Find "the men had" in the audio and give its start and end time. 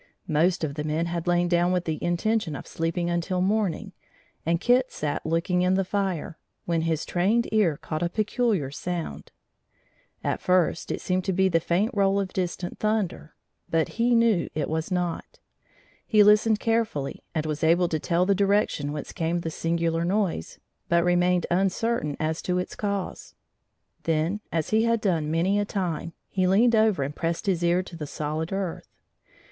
0.73-1.27